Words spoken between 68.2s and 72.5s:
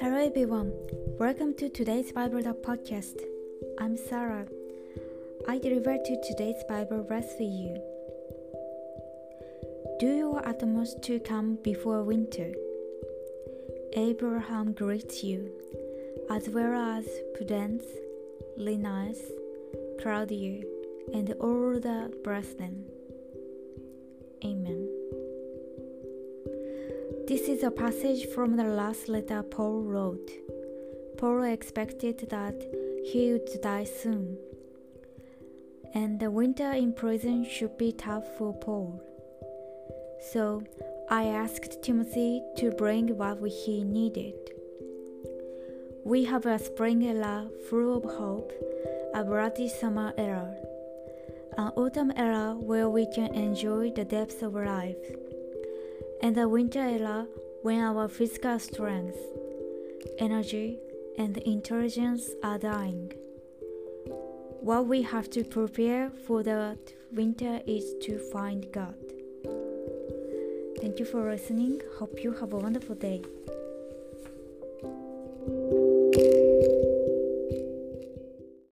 find God. Thank you for listening. Hope you